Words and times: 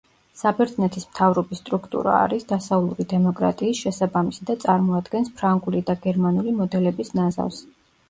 საბერძნეთის 0.41 1.03
მთავრობის 1.09 1.61
სტრუქტურა 1.63 2.15
არის 2.21 2.49
დასავლური 2.53 3.07
დემოკრატიის 3.13 3.83
შესაბამისი 3.87 4.51
და 4.51 4.59
წარმოადგენს 4.67 5.33
ფრანგული 5.39 5.87
და 5.93 6.01
გერმანული 6.11 6.59
მოდელების 6.61 7.19
ნაზავს. 7.23 7.67